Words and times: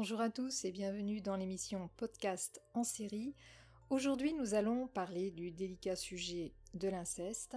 Bonjour 0.00 0.20
à 0.20 0.30
tous 0.30 0.64
et 0.64 0.70
bienvenue 0.70 1.20
dans 1.20 1.34
l'émission 1.34 1.90
Podcast 1.96 2.62
en 2.72 2.84
série. 2.84 3.34
Aujourd'hui 3.90 4.32
nous 4.32 4.54
allons 4.54 4.86
parler 4.86 5.32
du 5.32 5.50
délicat 5.50 5.96
sujet 5.96 6.52
de 6.74 6.86
l'inceste. 6.86 7.56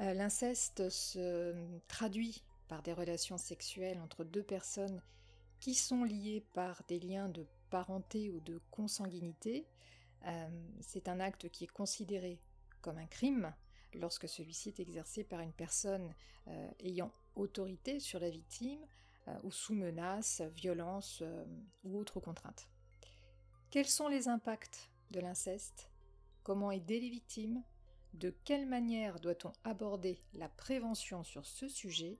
Euh, 0.00 0.14
l'inceste 0.14 0.90
se 0.90 1.54
traduit 1.86 2.42
par 2.66 2.82
des 2.82 2.92
relations 2.92 3.38
sexuelles 3.38 4.00
entre 4.00 4.24
deux 4.24 4.42
personnes 4.42 5.00
qui 5.60 5.74
sont 5.74 6.02
liées 6.02 6.44
par 6.54 6.82
des 6.88 6.98
liens 6.98 7.28
de 7.28 7.46
parenté 7.70 8.30
ou 8.30 8.40
de 8.40 8.60
consanguinité. 8.72 9.64
Euh, 10.26 10.48
c'est 10.80 11.06
un 11.06 11.20
acte 11.20 11.50
qui 11.50 11.62
est 11.62 11.72
considéré 11.72 12.40
comme 12.80 12.98
un 12.98 13.06
crime 13.06 13.54
lorsque 13.92 14.28
celui-ci 14.28 14.70
est 14.70 14.80
exercé 14.80 15.22
par 15.22 15.38
une 15.38 15.52
personne 15.52 16.16
euh, 16.48 16.68
ayant 16.80 17.12
autorité 17.36 18.00
sur 18.00 18.18
la 18.18 18.30
victime 18.30 18.84
ou 19.42 19.50
sous 19.50 19.74
menace, 19.74 20.42
violence 20.56 21.20
euh, 21.22 21.44
ou 21.84 21.98
autre 21.98 22.20
contrainte. 22.20 22.68
Quels 23.70 23.88
sont 23.88 24.08
les 24.08 24.28
impacts 24.28 24.90
de 25.10 25.20
l'inceste? 25.20 25.90
Comment 26.42 26.70
aider 26.70 27.00
les 27.00 27.10
victimes 27.10 27.62
De 28.12 28.34
quelle 28.44 28.66
manière 28.66 29.20
doit-on 29.20 29.52
aborder 29.64 30.20
la 30.34 30.48
prévention 30.48 31.24
sur 31.24 31.46
ce 31.46 31.68
sujet? 31.68 32.18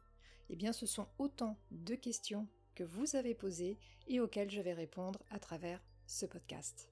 Eh 0.50 0.56
bien, 0.56 0.72
ce 0.72 0.86
sont 0.86 1.08
autant 1.18 1.58
de 1.70 1.94
questions 1.94 2.48
que 2.74 2.84
vous 2.84 3.16
avez 3.16 3.34
posées 3.34 3.78
et 4.08 4.20
auxquelles 4.20 4.50
je 4.50 4.60
vais 4.60 4.72
répondre 4.72 5.22
à 5.30 5.38
travers 5.38 5.80
ce 6.06 6.26
podcast. 6.26 6.88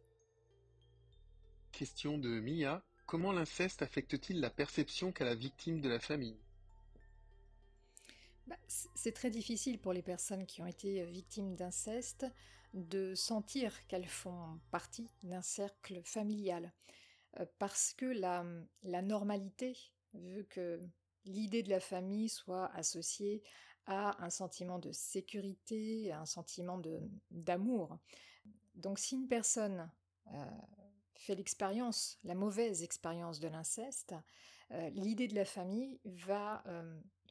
Question 1.73 2.19
de 2.19 2.41
Mia. 2.41 2.83
Comment 3.07 3.33
l'inceste 3.33 3.83
affecte-t-il 3.83 4.41
la 4.41 4.51
perception 4.51 5.13
qu'a 5.13 5.25
la 5.25 5.35
victime 5.35 5.81
de 5.81 5.89
la 5.89 5.99
famille? 5.99 6.39
C'est 8.69 9.13
très 9.13 9.31
difficile 9.31 9.79
pour 9.79 9.93
les 9.93 10.03
personnes 10.03 10.47
qui 10.47 10.63
ont 10.63 10.67
été 10.67 11.05
victimes 11.07 11.55
d'inceste 11.55 12.27
de 12.75 13.15
sentir 13.15 13.87
qu'elles 13.87 14.09
font 14.09 14.59
partie 14.71 15.09
d'un 15.23 15.43
cercle 15.43 16.03
familial. 16.05 16.73
Euh, 17.41 17.47
parce 17.59 17.93
que 17.95 18.07
la, 18.07 18.45
normalité 19.03 19.77
veut 20.15 20.45
que 20.45 20.81
l'idée 21.25 21.63
de 21.63 21.71
la 21.71 21.81
famille 21.81 22.29
soit 22.29 22.71
associée 22.75 23.43
à 23.87 24.23
un 24.25 24.31
sentiment 24.31 24.79
de 24.79 24.93
sécurité, 24.93 26.13
à 26.13 26.21
un 26.21 26.27
sentiment 26.27 26.81
d'amour. 27.31 27.99
Donc 28.75 28.99
si 28.99 29.17
une 29.17 29.29
personne 29.29 29.91
euh, 30.33 30.45
fait 31.15 31.35
l'expérience, 31.35 32.19
la 32.23 32.35
mauvaise 32.35 32.83
expérience 32.83 33.41
de 33.41 33.49
l'inceste, 33.49 34.15
euh, 34.71 34.89
l'idée 34.91 35.29
de 35.29 35.35
la 35.35 35.45
famille 35.45 36.01
va 36.05 36.63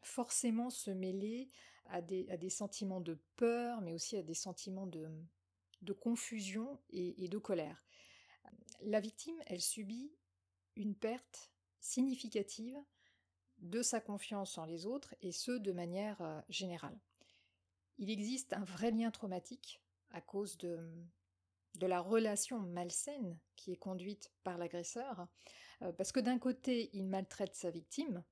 forcément 0.01 0.69
se 0.69 0.91
mêler 0.91 1.49
à 1.85 2.01
des, 2.01 2.49
sentiments 2.49 3.01
de 3.01 3.19
peur, 3.35 3.81
mais 3.81 3.93
aussi 3.93 4.17
à 4.17 4.23
des 4.23 4.33
sentiments 4.33 4.87
de, 4.87 5.09
confusion 5.93 6.79
et, 6.89 7.27
de 7.27 7.37
colère. 7.37 7.83
La 8.81 8.99
victime, 8.99 9.35
elle 9.47 9.61
subit 9.61 10.11
une 10.75 10.95
perte 10.95 11.51
significative 11.79 12.77
de 13.59 13.81
sa 13.81 13.99
confiance 13.99 14.57
en 14.57 14.65
les 14.65 14.85
autres, 14.85 15.13
et 15.21 15.31
ce, 15.31 15.51
de 15.51 15.71
manière 15.71 16.19
euh, 16.21 16.41
générale. 16.49 16.97
Il 17.99 18.09
existe 18.09 18.53
un 18.53 18.63
vrai 18.63 18.89
lien 18.89 19.11
traumatique 19.11 19.83
à 20.09 20.21
cause 20.21 20.57
de, 20.57 20.79
la 21.79 21.99
relation 21.99 22.59
malsaine 22.59 23.37
qui 23.55 23.71
est 23.71 23.77
conduite 23.77 24.31
par 24.43 24.57
l'agresseur, 24.57 25.27
euh, 25.83 25.91
parce 25.91 26.11
que 26.11 26.19
d'un 26.19 26.39
côté, 26.39 26.89
il 26.93 27.05
maltraite 27.05 27.55
sa 27.55 27.69
victime, 27.69 28.23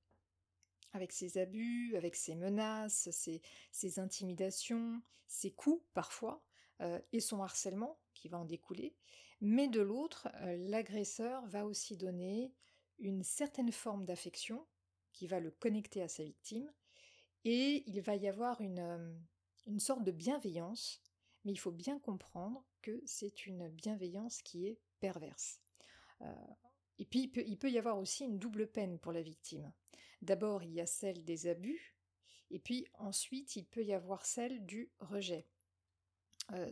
avec 0.92 1.12
ses 1.12 1.38
abus, 1.38 1.96
avec 1.96 2.16
ses 2.16 2.34
menaces, 2.34 3.08
ses, 3.10 3.98
intimidations, 3.98 5.02
ses 5.26 5.52
coups 5.52 5.84
parfois, 5.94 6.42
euh, 6.80 7.00
et 7.12 7.20
son 7.20 7.42
harcèlement 7.42 7.98
qui 8.14 8.28
va 8.28 8.38
en 8.38 8.44
découler. 8.44 8.96
Mais 9.40 9.68
de 9.68 9.80
l'autre, 9.80 10.28
euh, 10.42 10.56
l'agresseur 10.68 11.46
va 11.46 11.64
aussi 11.64 11.96
donner 11.96 12.52
une 12.98 13.22
certaine 13.22 13.72
forme 13.72 14.04
d'affection 14.04 14.66
qui 15.12 15.26
va 15.26 15.40
le 15.40 15.50
connecter 15.50 16.02
à 16.02 16.08
sa 16.08 16.24
victime, 16.24 16.70
et 17.44 17.84
il 17.86 18.00
va 18.02 18.16
y 18.16 18.28
avoir 18.28 18.60
une, 18.60 18.78
euh, 18.78 19.14
une 19.66 19.80
sorte 19.80 20.04
de 20.04 20.10
bienveillance, 20.10 21.02
mais 21.44 21.52
il 21.52 21.58
faut 21.58 21.70
bien 21.70 21.98
comprendre 21.98 22.64
que 22.82 23.02
c'est 23.06 23.46
une 23.46 23.68
bienveillance 23.68 24.42
qui 24.42 24.66
est 24.66 24.78
perverse. 25.00 25.60
Et 27.00 27.06
puis 27.06 27.32
il 27.34 27.56
peut 27.56 27.70
y 27.70 27.78
avoir 27.78 27.98
aussi 27.98 28.24
une 28.24 28.38
double 28.38 28.66
peine 28.66 28.98
pour 28.98 29.12
la 29.12 29.22
victime. 29.22 29.72
D'abord, 30.20 30.62
il 30.62 30.74
y 30.74 30.82
a 30.82 30.86
celle 30.86 31.24
des 31.24 31.46
abus, 31.46 31.96
et 32.50 32.58
puis 32.58 32.86
ensuite, 32.92 33.56
il 33.56 33.64
peut 33.64 33.82
y 33.82 33.94
avoir 33.94 34.26
celle 34.26 34.66
du 34.66 34.90
rejet. 35.00 35.46
Euh, 36.52 36.70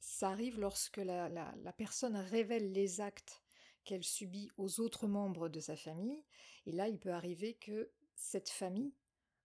ça 0.00 0.30
arrive 0.30 0.58
lorsque 0.58 0.96
la, 0.96 1.52
personne 1.76 2.16
révèle 2.16 2.72
les 2.72 3.00
actes 3.00 3.40
qu'elle 3.84 4.02
subit 4.02 4.50
aux 4.56 4.80
autres 4.80 5.06
membres 5.06 5.48
de 5.48 5.60
sa 5.60 5.76
famille, 5.76 6.24
et 6.66 6.72
là, 6.72 6.88
il 6.88 6.98
peut 6.98 7.12
arriver 7.12 7.54
que 7.54 7.92
cette 8.16 8.50
famille 8.50 8.96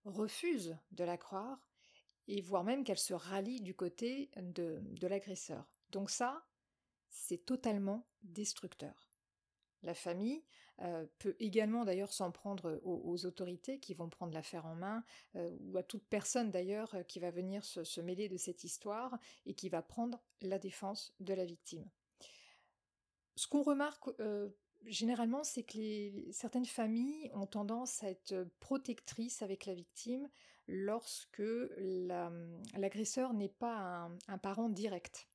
refuse 0.04 0.76
de 0.92 1.04
la 1.04 1.18
croire, 1.18 1.62
et 2.28 2.42
voire 2.42 2.64
même 2.64 2.84
qu'elle 2.84 2.98
se 2.98 3.14
rallie 3.14 3.62
du 3.62 3.76
côté 3.76 4.32
de 4.36 5.08
l'agresseur. 5.08 5.70
Donc 5.92 6.10
ça, 6.10 6.44
c'est 7.08 7.46
totalement 7.46 8.08
destructeur. 8.24 9.07
La 9.84 9.94
famille 9.94 10.44
peut 11.18 11.36
également 11.40 11.86
d'ailleurs 11.86 12.14
s'en 12.14 12.32
prendre 12.32 12.80
aux, 12.84 13.26
autorités 13.26 13.80
qui 13.80 13.96
vont 13.96 14.10
prendre 14.10 14.34
l'affaire 14.34 14.66
en 14.66 14.76
main, 14.76 15.04
ou 15.36 15.78
à 15.78 15.84
toute 15.84 16.06
personne 16.06 16.52
d'ailleurs 16.52 16.96
qui 17.08 17.20
va 17.20 17.32
venir 17.32 17.64
se, 17.66 18.02
mêler 18.02 18.30
de 18.30 18.38
cette 18.38 18.64
histoire 18.64 19.18
et 19.46 19.54
qui 19.54 19.70
va 19.70 19.82
prendre 19.82 20.22
la 20.42 20.60
défense 20.60 21.16
de 21.20 21.34
la 21.34 21.46
victime. 21.46 21.88
Ce 23.36 23.48
qu'on 23.48 23.64
remarque 23.64 24.10
généralement, 24.86 25.44
c'est 25.44 25.64
que 25.64 26.32
certaines 26.32 26.66
familles 26.66 27.32
ont 27.34 27.48
tendance 27.48 28.04
à 28.04 28.10
être 28.10 28.48
protectrices 28.60 29.42
avec 29.42 29.66
la 29.66 29.74
victime 29.74 30.30
lorsque 30.68 31.44
l'agresseur 32.76 33.34
n'est 33.34 33.50
pas 33.50 34.10
un, 34.28 34.38
parent 34.38 34.70
direct. 34.70 35.28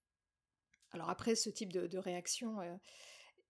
Alors 0.92 1.10
après, 1.10 1.34
ce 1.34 1.50
type 1.50 1.72
de, 1.72 1.98
réaction 1.98 2.58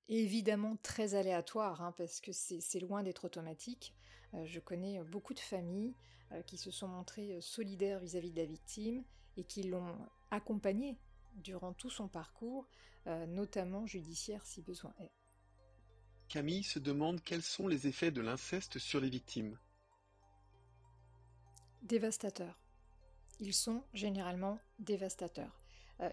évidemment 0.09 0.77
très 0.83 1.15
aléatoire, 1.15 1.83
hein, 1.83 1.93
parce 1.97 2.21
que 2.21 2.33
c'est 2.33 2.81
loin 2.81 3.03
d'être 3.03 3.25
automatique. 3.25 3.95
Euh, 4.35 4.47
je 4.47 4.61
connais 4.61 5.03
beaucoup 5.05 5.35
de 5.35 5.41
familles 5.41 5.95
euh, 6.33 6.43
qui 6.43 6.57
se 6.57 6.71
sont 6.71 6.89
montrées 6.89 7.35
euh, 7.35 7.41
solidaires 7.41 8.01
vis-à-vis 8.01 8.31
de 8.31 8.41
la 8.41 8.47
victime 8.47 9.05
et 9.37 9.45
qui 9.45 9.63
l'ont 9.63 9.97
accompagnée 10.31 10.99
durant 11.37 11.73
tout 11.73 11.89
son 11.89 12.09
parcours, 12.09 12.69
notamment 13.07 13.87
judiciaire 13.87 14.45
si 14.45 14.61
besoin 14.61 14.93
est. 15.01 15.11
Camille 16.29 16.63
se 16.63 16.79
demande 16.79 17.23
quels 17.23 17.43
sont 17.43 17.67
les 17.67 17.87
effets 17.87 18.11
de 18.11 18.21
l'inceste 18.21 18.79
sur 18.79 19.01
les 19.01 19.09
victimes. 19.09 19.59
Dévastateurs. 21.81 22.61
Ils 23.41 23.55
sont 23.55 23.83
généralement 23.95 24.59
dévastateurs. 24.79 25.59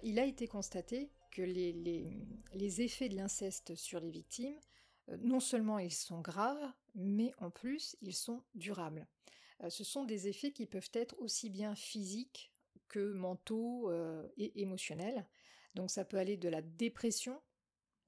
il 0.03 0.17
a 0.19 0.23
été 0.23 0.47
constaté 0.47 1.11
que 1.31 1.41
les, 1.41 2.81
effets 2.81 3.09
de 3.09 3.15
l'inceste 3.15 3.75
sur 3.75 3.99
les 3.99 4.09
victimes, 4.09 4.59
euh, 5.09 5.17
non 5.21 5.39
seulement 5.39 5.79
ils 5.79 5.93
sont 5.93 6.21
graves, 6.21 6.71
mais 6.95 7.33
en 7.39 7.49
plus 7.49 7.95
ils 8.01 8.15
sont 8.15 8.43
durables. 8.55 9.07
Euh, 9.63 9.69
ce 9.69 9.83
sont 9.83 10.05
des 10.05 10.27
effets 10.27 10.51
qui 10.51 10.65
peuvent 10.65 10.91
être 10.93 11.15
aussi 11.19 11.49
bien 11.49 11.75
physiques 11.75 12.51
que 12.87 13.11
mentaux 13.11 13.89
euh, 13.89 14.27
et 14.37 14.61
émotionnels. 14.61 15.27
Donc 15.75 15.91
ça 15.91 16.05
peut 16.05 16.17
aller 16.17 16.37
de 16.37 16.49
la 16.49 16.61
dépression, 16.61 17.39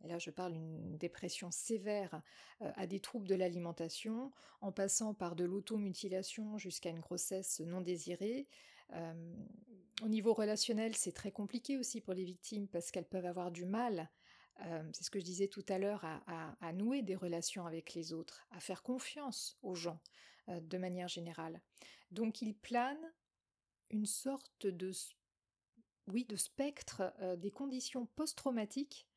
et 0.04 0.08
là 0.08 0.18
je 0.18 0.32
parle 0.32 0.54
d'une 0.54 0.98
dépression 0.98 1.52
sévère, 1.52 2.22
à 2.60 2.88
des 2.88 3.00
troubles 3.00 3.28
de 3.28 3.36
l'alimentation, 3.36 4.32
en 4.62 4.72
passant 4.72 5.14
par 5.14 5.36
de 5.36 5.44
l'automutilation 5.44 6.58
jusqu'à 6.58 6.90
une 6.90 7.00
grossesse 7.00 7.60
non 7.60 7.82
désirée, 7.82 8.48
au 10.02 10.08
niveau 10.08 10.34
relationnel, 10.34 10.96
c'est 10.96 11.12
très 11.12 11.32
compliqué 11.32 11.78
aussi 11.78 12.02
pour 12.02 12.14
les 12.14 12.24
victimes 12.24 12.68
parce 12.68 12.92
qu'elles 12.92 13.08
peuvent 13.08 13.26
avoir 13.26 13.52
du 13.52 13.66
mal, 13.66 14.10
c'est 14.94 15.04
ce 15.04 15.10
que 15.10 15.20
je 15.20 15.26
disais 15.26 15.48
tout 15.48 15.66
à 15.70 15.78
l'heure, 15.78 16.04
à, 16.06 16.74
nouer 16.74 17.02
des 17.02 17.16
relations 17.16 17.66
avec 17.66 17.94
les 17.94 18.14
autres, 18.14 18.46
à 18.52 18.60
faire 18.60 18.84
confiance 18.84 19.58
aux 19.62 19.76
gens 19.76 20.00
de 20.48 20.78
manière 20.78 21.08
générale. 21.08 21.62
Donc 22.12 22.42
il 22.42 22.56
plane 22.56 23.00
une 23.90 24.06
sorte 24.06 24.68
de, 24.68 24.92
oui, 26.08 26.26
de 26.26 26.36
spectre 26.36 27.14
des 27.38 27.52
conditions 27.52 28.06
post-traumatiques 28.16 29.08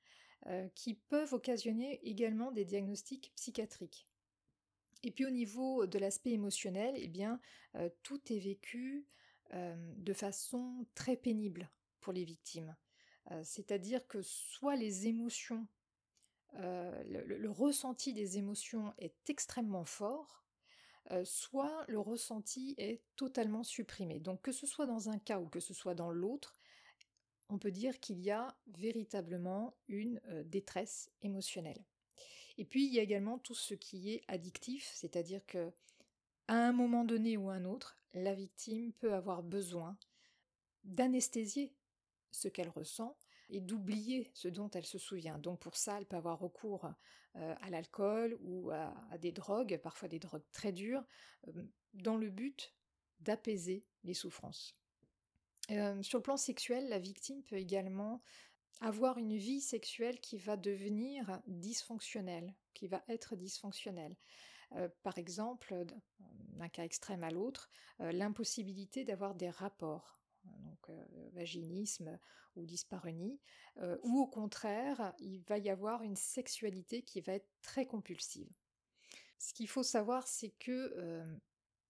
qui 0.74 0.94
peuvent 0.94 1.32
occasionner 1.32 2.00
également 2.08 2.52
des 2.52 2.64
diagnostics 2.64 3.32
psychiatriques. 3.34 4.06
Et 5.02 5.10
puis 5.10 5.26
au 5.26 5.30
niveau 5.30 5.86
de 5.86 5.98
l'aspect 5.98 6.32
émotionnel, 6.32 6.94
eh 6.96 7.08
bien, 7.08 7.40
tout 8.02 8.20
est 8.32 8.38
vécu 8.38 9.06
euh, 9.06 9.20
de 9.52 10.12
façon 10.12 10.86
très 10.94 11.16
pénible 11.16 11.70
pour 12.00 12.12
les 12.12 12.24
victimes. 12.24 12.74
Euh, 13.30 13.40
c'est-à-dire 13.44 14.06
que 14.06 14.20
soit 14.22 14.76
les 14.76 15.06
émotions, 15.06 15.66
euh, 16.56 17.02
le, 17.04 17.50
ressenti 17.50 18.12
des 18.12 18.38
émotions 18.38 18.92
est 18.98 19.30
extrêmement 19.30 19.84
fort, 19.84 20.44
soit 21.24 21.84
le 21.86 22.00
ressenti 22.00 22.74
est 22.78 23.02
totalement 23.16 23.62
supprimé. 23.62 24.20
Donc 24.20 24.40
que 24.40 24.52
ce 24.52 24.66
soit 24.66 24.86
dans 24.86 25.10
un 25.10 25.18
cas 25.18 25.38
ou 25.38 25.46
que 25.46 25.60
ce 25.60 25.74
soit 25.74 25.94
dans 25.94 26.10
l'autre, 26.10 26.56
on 27.50 27.58
peut 27.58 27.70
dire 27.70 28.00
qu'il 28.00 28.20
y 28.20 28.30
a 28.30 28.56
véritablement 28.68 29.76
une 29.86 30.18
détresse 30.46 31.10
émotionnelle. 31.20 31.84
Et 32.56 32.64
puis 32.64 32.86
il 32.86 32.94
y 32.94 33.00
a 33.00 33.02
également 33.02 33.38
tout 33.38 33.54
ce 33.54 33.74
qui 33.74 34.12
est 34.12 34.24
addictif, 34.28 34.90
c'est-à-dire 34.94 35.44
que 35.46 35.70
à 36.48 36.54
un 36.54 36.72
moment 36.72 37.04
donné 37.04 37.36
ou 37.36 37.50
un 37.50 37.64
autre, 37.64 37.96
la 38.12 38.34
victime 38.34 38.92
peut 38.92 39.14
avoir 39.14 39.42
besoin 39.42 39.96
d'anesthésier 40.84 41.74
ce 42.30 42.48
qu'elle 42.48 42.68
ressent 42.68 43.16
et 43.50 43.60
d'oublier 43.60 44.30
ce 44.34 44.48
dont 44.48 44.70
elle 44.70 44.86
se 44.86 44.98
souvient. 44.98 45.38
Donc 45.38 45.60
pour 45.60 45.76
ça, 45.76 45.98
elle 45.98 46.06
peut 46.06 46.16
avoir 46.16 46.38
recours 46.38 46.90
à 47.34 47.70
l'alcool 47.70 48.36
ou 48.40 48.70
à, 48.70 49.18
des 49.18 49.32
drogues, 49.32 49.78
parfois 49.82 50.08
des 50.08 50.18
drogues 50.18 50.44
très 50.52 50.72
dures, 50.72 51.04
dans 51.92 52.16
le 52.16 52.30
but 52.30 52.72
d'apaiser 53.20 53.84
les 54.04 54.14
souffrances. 54.14 54.74
sur 55.68 56.18
le 56.18 56.22
plan 56.22 56.36
sexuel, 56.36 56.88
la 56.88 56.98
victime 56.98 57.42
peut 57.42 57.56
également 57.56 58.22
avoir 58.80 59.18
une 59.18 59.36
vie 59.36 59.60
sexuelle 59.60 60.20
qui 60.20 60.36
va 60.36 60.56
devenir 60.56 61.40
dysfonctionnelle, 61.46 62.54
qui 62.74 62.86
va 62.86 63.02
être 63.08 63.36
dysfonctionnelle. 63.36 64.16
Par 65.02 65.18
exemple, 65.18 65.84
d'un 66.56 66.68
cas 66.68 66.84
extrême 66.84 67.24
à 67.24 67.30
l'autre, 67.30 67.70
l'impossibilité 67.98 69.04
d'avoir 69.04 69.34
des 69.34 69.50
rapports, 69.50 70.20
donc 70.44 70.90
vaginisme 71.32 72.18
ou 72.56 72.66
dyspareunie, 72.66 73.40
ou 74.02 74.20
au 74.20 74.26
contraire, 74.26 75.14
il 75.18 75.40
va 75.42 75.58
y 75.58 75.70
avoir 75.70 76.02
une 76.02 76.16
sexualité 76.16 77.02
qui 77.02 77.20
va 77.20 77.34
être 77.34 77.48
très 77.62 77.86
compulsive. 77.86 78.56
Ce 79.38 79.52
qu'il 79.52 79.68
faut 79.68 79.82
savoir, 79.82 80.26
c'est 80.28 80.52
que, 80.58 80.94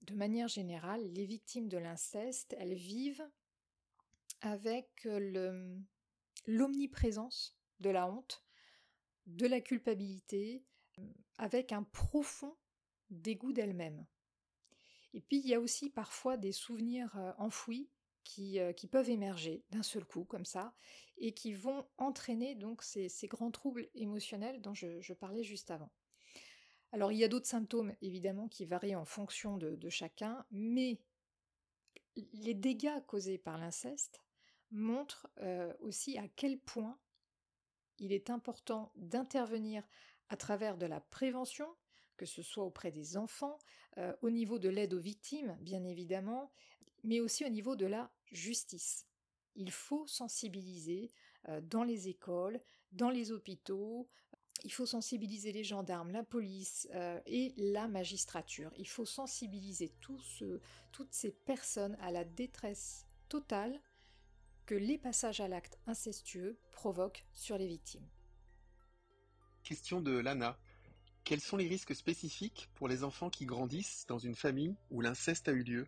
de 0.02 0.14
manière 0.14 0.48
générale, 0.48 1.12
les 1.12 1.26
victimes 1.26 1.69
de 1.69 1.78
l'inceste, 1.78 2.54
elles 2.58 2.75
vivent 2.75 3.28
avec 4.40 5.06
l'omniprésence 6.46 7.58
de 7.81 7.90
la 7.90 8.10
honte, 8.10 8.44
de 9.26 9.46
la 9.46 9.60
culpabilité, 9.60 10.64
avec 11.38 11.72
un 11.72 11.82
profond 11.82 12.56
dégoût 13.14 13.52
d'elles-mêmes. 13.52 14.06
Et 15.12 15.20
puis 15.20 15.38
il 15.38 15.46
y 15.46 15.55
a 15.55 15.61
aussi 15.61 15.90
parfois 15.90 16.37
des 16.37 16.52
souvenirs 16.52 17.34
enfouis 17.38 17.88
qui, 18.25 18.58
peuvent 18.90 19.11
émerger 19.11 19.64
d'un 19.70 19.82
seul 19.82 20.05
coup 20.05 20.25
comme 20.25 20.44
ça 20.44 20.75
et 21.19 21.32
qui 21.32 21.52
vont 21.52 21.87
entraîner 21.99 22.55
donc 22.55 22.82
ces, 22.82 23.08
grands 23.28 23.50
troubles 23.50 23.88
émotionnels 23.94 24.61
dont 24.61 24.75
je 24.75 25.12
parlais 25.12 25.44
juste 25.44 25.70
avant. 25.70 25.90
Alors 26.94 27.11
il 27.11 27.19
y 27.19 27.25
a 27.25 27.28
d'autres 27.28 27.49
symptômes 27.49 27.93
évidemment 28.02 28.46
qui 28.46 28.64
varient 28.64 28.94
en 28.94 29.05
fonction 29.05 29.56
de, 29.58 29.88
chacun, 29.88 30.46
mais 30.52 31.00
les 32.32 32.55
dégâts 32.55 33.05
causés 33.08 33.37
par 33.37 33.58
l'inceste 33.58 34.22
montrent 34.70 35.28
aussi 35.81 36.17
à 36.19 36.28
quel 36.28 36.56
point 36.56 36.96
il 37.99 38.12
est 38.12 38.31
important 38.31 38.93
d'intervenir 38.94 39.82
à 40.28 40.37
travers 40.37 40.76
de 40.76 40.87
la 40.87 41.00
prévention, 41.00 41.67
que 42.16 42.26
ce 42.26 42.43
soit 42.43 42.64
auprès 42.64 42.90
des 42.90 43.16
enfants, 43.16 43.58
euh, 43.99 44.12
au 44.22 44.31
niveau 44.31 44.58
de 44.58 44.69
l'aide 44.69 44.94
aux 44.94 45.00
victimes, 45.00 45.56
bien 45.61 45.84
évidemment, 45.84 46.50
mais 47.02 47.20
aussi 47.20 47.44
au 47.44 47.49
niveau 47.49 47.76
de 47.76 47.87
la 47.87 48.11
justice. 48.32 49.06
Il 49.55 49.70
faut 49.70 50.06
sensibiliser 50.06 51.11
euh, 51.49 51.61
dans 51.61 51.84
les 51.84 52.08
écoles, 52.08 52.61
dans 52.93 53.11
les 53.11 53.32
hôpitaux, 53.32 54.08
il 54.64 54.72
faut 54.72 54.87
sensibiliser 54.87 55.52
les 55.52 55.64
gendarmes, 55.64 56.11
la 56.11 56.22
police 56.25 56.88
euh, 56.94 57.20
et 57.26 57.52
la 57.56 57.87
magistrature. 57.87 58.72
Il 58.78 58.88
faut 58.88 59.05
sensibiliser 59.05 59.93
toutes 60.00 61.12
ces 61.12 61.32
personnes 61.32 61.96
à 62.00 62.10
la 62.10 62.25
détresse 62.25 63.06
totale 63.28 63.78
que 64.64 64.75
les 64.75 64.96
passages 64.96 65.40
à 65.40 65.49
l'acte 65.49 65.78
incestueux 65.87 66.58
provoquent 66.72 67.26
sur 67.32 67.58
les 67.58 67.67
victimes. 67.67 68.08
Question 69.62 70.00
de 70.00 70.19
Lana. 70.19 70.58
Quels 71.25 71.41
sont 71.41 71.56
les 71.56 71.67
risques 71.67 71.94
spécifiques 71.94 72.69
pour 72.75 72.87
les 72.87 73.03
enfants 73.03 73.31
qui 73.31 73.47
grandissent 73.47 74.05
dans 74.06 74.19
une 74.19 74.35
famille 74.35 74.76
où 74.91 75.00
l'inceste 75.00 75.49
a 75.49 75.53
eu 75.53 75.62
lieu? 75.62 75.87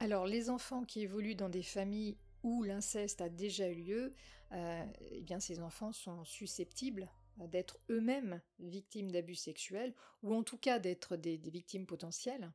Alors, 0.00 0.26
les 0.26 0.50
enfants 0.50 0.84
qui 0.84 1.00
évoluent 1.00 1.34
dans 1.34 1.48
des 1.48 1.62
familles 1.62 2.18
où 2.42 2.62
l'inceste 2.62 3.22
a 3.22 3.30
déjà 3.30 3.70
eu 3.70 3.74
lieu, 3.74 4.12
euh, 4.52 4.84
eh 5.10 5.22
bien 5.22 5.40
ces 5.40 5.60
enfants 5.60 5.92
sont 5.92 6.24
susceptibles 6.24 7.08
d'être 7.38 7.78
eux-mêmes 7.90 8.40
victimes 8.58 9.10
d'abus 9.10 9.34
sexuels, 9.34 9.94
ou 10.22 10.34
en 10.34 10.42
tout 10.42 10.58
cas 10.58 10.78
d'être 10.78 11.16
des, 11.16 11.38
victimes 11.38 11.86
potentielles. 11.86 12.52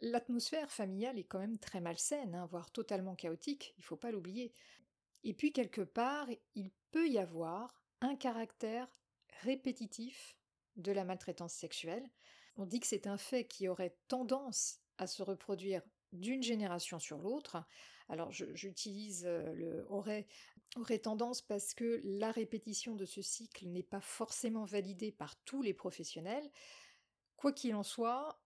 L'atmosphère 0.00 0.70
familiale 0.70 1.18
est 1.18 1.24
quand 1.24 1.38
même 1.38 1.58
très 1.58 1.80
malsaine, 1.80 2.34
hein, 2.34 2.46
voire 2.46 2.70
totalement 2.70 3.14
chaotique, 3.14 3.74
il 3.76 3.80
ne 3.80 3.84
faut 3.84 3.96
pas 3.96 4.10
l'oublier. 4.10 4.52
Et 5.24 5.34
puis 5.34 5.52
quelque 5.52 5.82
part, 5.82 6.28
il 6.54 6.70
peut 6.90 7.08
y 7.08 7.18
avoir 7.18 7.82
un 8.00 8.16
caractère 8.16 8.88
répétitif 9.42 10.36
de 10.76 10.92
la 10.92 11.04
maltraitance 11.04 11.54
sexuelle. 11.54 12.08
On 12.56 12.66
dit 12.66 12.80
que 12.80 12.86
c'est 12.86 13.06
un 13.06 13.18
fait 13.18 13.46
qui 13.46 13.68
aurait 13.68 13.96
tendance 14.08 14.80
à 14.98 15.06
se 15.06 15.22
reproduire 15.22 15.82
d'une 16.12 16.42
génération 16.42 16.98
sur 16.98 17.18
l'autre, 17.18 17.62
alors 18.08 18.30
j'utilise 18.32 19.26
le 19.26 19.84
aurait, 19.90 20.26
aurait 20.76 20.98
tendance 20.98 21.42
parce 21.42 21.74
que 21.74 22.00
la 22.04 22.32
répétition 22.32 22.94
de 22.94 23.04
ce 23.04 23.20
cycle 23.20 23.66
n'est 23.66 23.82
pas 23.82 24.00
forcément 24.00 24.64
validée 24.64 25.12
par 25.12 25.36
tous 25.44 25.62
les 25.62 25.74
professionnels. 25.74 26.50
Quoi 27.36 27.52
qu'il 27.52 27.74
en 27.74 27.82
soit, 27.82 28.40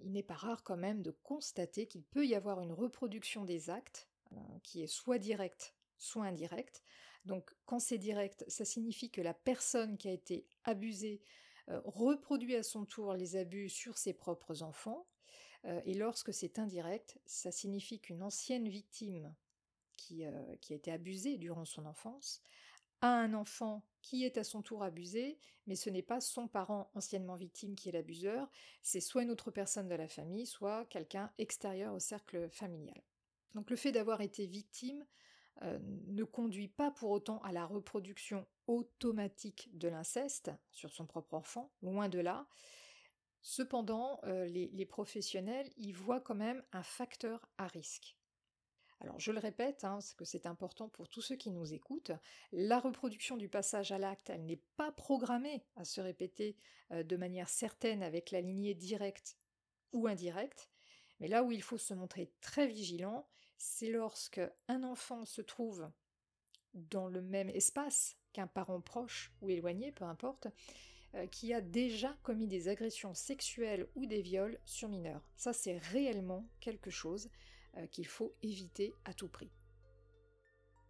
il 0.00 0.12
n'est 0.12 0.22
pas 0.22 0.34
rare 0.34 0.62
quand 0.62 0.76
même 0.76 1.02
de 1.02 1.10
constater 1.10 1.86
qu'il 1.86 2.04
peut 2.04 2.26
y 2.26 2.34
avoir 2.34 2.60
une 2.60 2.72
reproduction 2.72 3.44
des 3.44 3.70
actes 3.70 4.08
qui 4.62 4.82
est 4.82 4.86
soit 4.86 5.18
directe, 5.18 5.74
soit 5.98 6.24
indirecte. 6.24 6.82
Donc 7.24 7.54
quand 7.66 7.78
c'est 7.78 7.98
direct, 7.98 8.44
ça 8.48 8.64
signifie 8.64 9.10
que 9.10 9.20
la 9.20 9.34
personne 9.34 9.98
qui 9.98 10.08
a 10.08 10.12
été 10.12 10.46
abusée 10.64 11.20
reproduit 11.84 12.56
à 12.56 12.62
son 12.62 12.86
tour 12.86 13.12
les 13.12 13.36
abus 13.36 13.68
sur 13.68 13.98
ses 13.98 14.14
propres 14.14 14.62
enfants, 14.62 15.06
euh, 15.64 15.80
et 15.84 15.94
lorsque 15.94 16.32
c'est 16.32 16.58
indirect, 16.58 17.18
ça 17.26 17.50
signifie 17.50 18.00
qu'une 18.00 18.22
ancienne 18.22 18.68
victime 18.68 19.34
euh, 20.12 20.56
qui, 20.60 20.72
a 20.72 20.76
été 20.76 20.92
abusée 20.92 21.36
durant 21.36 21.64
son 21.64 21.86
enfance 21.86 22.42
a 23.00 23.08
un 23.08 23.34
enfant 23.34 23.84
qui 24.02 24.24
est 24.24 24.38
à 24.38 24.44
son 24.44 24.60
tour 24.62 24.82
abusé, 24.82 25.38
mais 25.66 25.76
ce 25.76 25.88
n'est 25.88 26.02
pas 26.02 26.20
son 26.20 26.48
parent 26.48 26.90
anciennement 26.94 27.36
victime 27.36 27.76
qui 27.76 27.88
est 27.88 27.92
l'abuseur, 27.92 28.50
c'est 28.82 29.00
soit 29.00 29.22
une 29.22 29.30
autre 29.30 29.52
personne 29.52 29.86
de 29.86 29.94
la 29.94 30.08
famille, 30.08 30.46
soit 30.46 30.84
quelqu'un 30.86 31.30
extérieur 31.38 31.94
au 31.94 32.00
cercle 32.00 32.48
familial. 32.50 33.00
Donc 33.54 33.70
le 33.70 33.76
fait 33.76 33.92
d'avoir 33.92 34.20
été 34.20 34.46
victime 34.46 35.04
euh, 35.62 35.78
ne 36.06 36.24
conduit 36.24 36.68
pas 36.68 36.90
pour 36.90 37.10
autant 37.10 37.40
à 37.42 37.52
la 37.52 37.66
reproduction 37.66 38.46
automatique 38.66 39.70
de 39.72 39.88
l'inceste 39.88 40.50
sur 40.70 40.92
son 40.92 41.06
propre 41.06 41.34
enfant, 41.34 41.72
loin 41.82 42.08
de 42.08 42.20
là, 42.20 42.46
Cependant, 43.40 44.20
euh, 44.24 44.46
les, 44.46 44.86
professionnels 44.86 45.70
y 45.76 45.92
voient 45.92 46.20
quand 46.20 46.34
même 46.34 46.62
un 46.72 46.82
facteur 46.82 47.48
à 47.56 47.66
risque. 47.66 48.16
Alors 49.00 49.20
je 49.20 49.30
le 49.30 49.38
répète, 49.38 49.84
hein, 49.84 49.92
parce 49.92 50.12
que 50.12 50.24
c'est 50.24 50.44
important 50.44 50.88
pour 50.88 51.08
tous 51.08 51.22
ceux 51.22 51.36
qui 51.36 51.50
nous 51.50 51.72
écoutent, 51.72 52.10
la 52.50 52.80
reproduction 52.80 53.36
du 53.36 53.48
passage 53.48 53.92
à 53.92 53.98
l'acte, 53.98 54.28
elle 54.28 54.44
n'est 54.44 54.62
pas 54.76 54.90
programmée 54.90 55.64
à 55.76 55.84
se 55.84 56.00
répéter 56.00 56.56
euh, 56.90 57.04
de 57.04 57.16
manière 57.16 57.48
certaine 57.48 58.02
avec 58.02 58.32
la 58.32 58.40
lignée 58.40 58.74
directe 58.74 59.38
ou 59.92 60.08
indirecte, 60.08 60.68
mais 61.20 61.28
là 61.28 61.44
où 61.44 61.52
il 61.52 61.62
faut 61.62 61.78
se 61.78 61.94
montrer 61.94 62.32
très 62.40 62.66
vigilant, 62.66 63.28
c'est 63.58 63.90
lorsque 63.90 64.40
un 64.68 64.84
enfant 64.84 65.24
se 65.24 65.42
trouve 65.42 65.90
dans 66.74 67.08
le 67.08 67.20
même 67.20 67.50
espace 67.50 68.16
qu'un 68.32 68.46
parent 68.46 68.80
proche 68.80 69.32
ou 69.40 69.50
éloigné, 69.50 69.92
peu 69.92 70.04
importe, 70.04 70.48
euh, 71.14 71.26
qui 71.26 71.52
a 71.52 71.60
déjà 71.60 72.16
commis 72.22 72.46
des 72.46 72.68
agressions 72.68 73.14
sexuelles 73.14 73.88
ou 73.96 74.06
des 74.06 74.22
viols 74.22 74.60
sur 74.64 74.88
mineurs. 74.88 75.26
Ça, 75.36 75.52
c'est 75.52 75.78
réellement 75.78 76.46
quelque 76.60 76.90
chose 76.90 77.30
euh, 77.76 77.86
qu'il 77.86 78.06
faut 78.06 78.34
éviter 78.42 78.94
à 79.04 79.14
tout 79.14 79.28
prix. 79.28 79.50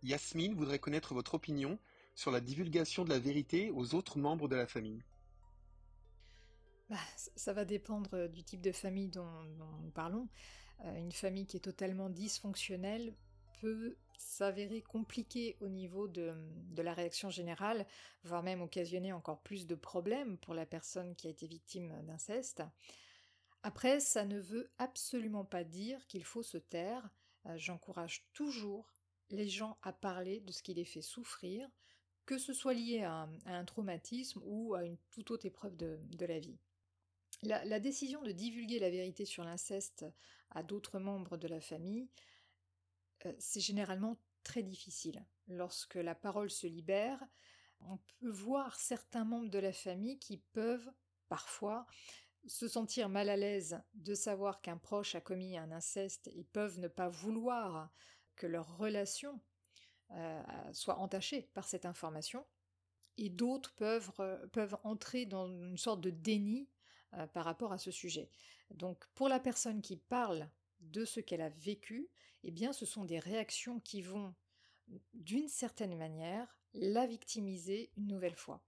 Yasmine 0.02 0.54
voudrait 0.54 0.78
connaître 0.78 1.14
votre 1.14 1.34
opinion 1.34 1.78
sur 2.14 2.30
la 2.30 2.40
divulgation 2.40 3.04
de 3.04 3.10
la 3.10 3.18
vérité 3.18 3.70
aux 3.70 3.94
autres 3.94 4.18
membres 4.18 4.48
de 4.48 4.56
la 4.56 4.66
famille. 4.66 5.02
Bah, 6.90 6.96
ça 7.36 7.52
va 7.52 7.64
dépendre 7.64 8.10
euh, 8.14 8.28
du 8.28 8.42
type 8.42 8.60
de 8.60 8.72
famille 8.72 9.08
dont, 9.08 9.30
nous 9.82 9.90
parlons. 9.90 10.28
Une 10.84 11.12
famille 11.12 11.46
qui 11.46 11.56
est 11.56 11.60
totalement 11.60 12.08
dysfonctionnelle 12.08 13.14
peut 13.60 13.96
s'avérer 14.18 14.82
compliqué 14.82 15.56
au 15.60 15.68
niveau 15.68 16.08
de, 16.08 16.34
la 16.76 16.92
réaction 16.92 17.30
générale, 17.30 17.86
voire 18.24 18.42
même 18.42 18.62
occasionner 18.62 19.12
encore 19.12 19.40
plus 19.40 19.66
de 19.66 19.74
problèmes 19.74 20.38
pour 20.38 20.54
la 20.54 20.66
personne 20.66 21.14
qui 21.14 21.26
a 21.26 21.30
été 21.30 21.46
victime 21.46 21.94
d'inceste. 22.04 22.62
Après, 23.62 24.00
ça 24.00 24.24
ne 24.24 24.38
veut 24.38 24.70
absolument 24.78 25.44
pas 25.44 25.64
dire 25.64 26.06
qu'il 26.06 26.24
faut 26.24 26.42
se 26.42 26.58
taire. 26.58 27.08
Euh, 27.46 27.56
j'encourage 27.56 28.26
toujours 28.32 28.92
les 29.30 29.48
gens 29.48 29.76
à 29.82 29.92
parler 29.92 30.40
de 30.40 30.52
ce 30.52 30.62
qui 30.62 30.74
les 30.74 30.84
fait 30.84 31.02
souffrir, 31.02 31.68
que 32.24 32.38
ce 32.38 32.52
soit 32.52 32.74
lié 32.74 33.02
à, 33.02 33.28
un 33.46 33.64
traumatisme 33.64 34.40
ou 34.44 34.74
à 34.74 34.84
une 34.84 34.98
toute 35.10 35.30
autre 35.30 35.46
épreuve 35.46 35.76
de, 35.76 36.26
la 36.26 36.38
vie. 36.38 36.58
La, 37.42 37.80
décision 37.80 38.22
de 38.22 38.32
divulguer 38.32 38.78
la 38.78 38.90
vérité 38.90 39.24
sur 39.24 39.44
l'inceste 39.44 40.04
à 40.50 40.62
d'autres 40.62 40.98
membres 40.98 41.36
de 41.36 41.48
la 41.48 41.60
famille 41.60 42.08
c'est 43.38 43.60
généralement 43.60 44.16
très 44.42 44.62
difficile. 44.62 45.24
Lorsque 45.48 45.96
la 45.96 46.14
parole 46.14 46.50
se 46.50 46.66
libère, 46.66 47.22
on 47.80 47.98
peut 48.20 48.30
voir 48.30 48.78
certains 48.78 49.24
membres 49.24 49.50
de 49.50 49.58
la 49.58 49.72
famille 49.72 50.18
qui 50.18 50.38
peuvent 50.52 50.90
parfois 51.28 51.86
se 52.46 52.68
sentir 52.68 53.08
mal 53.08 53.28
à 53.28 53.36
l'aise 53.36 53.80
de 53.94 54.14
savoir 54.14 54.60
qu'un 54.60 54.78
proche 54.78 55.14
a 55.14 55.20
commis 55.20 55.56
un 55.56 55.70
inceste 55.72 56.28
et 56.28 56.44
peuvent 56.44 56.78
ne 56.78 56.88
pas 56.88 57.08
vouloir 57.08 57.90
que 58.36 58.46
leur 58.46 58.78
relation 58.78 59.40
euh, 60.12 60.42
soit 60.72 60.98
entachée 60.98 61.50
par 61.54 61.68
cette 61.68 61.84
information. 61.84 62.46
Et 63.18 63.30
d'autres 63.30 63.74
peuvent, 63.74 64.12
euh, 64.20 64.46
peuvent 64.48 64.78
entrer 64.84 65.26
dans 65.26 65.48
une 65.48 65.76
sorte 65.76 66.00
de 66.00 66.10
déni 66.10 66.68
euh, 67.14 67.26
par 67.26 67.44
rapport 67.44 67.72
à 67.72 67.78
ce 67.78 67.90
sujet. 67.90 68.30
Donc 68.70 69.06
pour 69.14 69.28
la 69.28 69.40
personne 69.40 69.80
qui 69.80 69.96
parle 69.96 70.48
de 70.80 71.04
ce 71.04 71.20
qu'elle 71.20 71.40
a 71.40 71.48
vécu, 71.48 72.08
eh 72.44 72.50
bien 72.50 72.72
ce 72.72 72.86
sont 72.86 73.04
des 73.04 73.18
réactions 73.18 73.80
qui 73.80 74.02
vont 74.02 74.34
d'une 75.14 75.48
certaine 75.48 75.96
manière 75.96 76.58
la 76.74 77.06
victimiser 77.06 77.90
une 77.96 78.06
nouvelle 78.06 78.36
fois. 78.36 78.62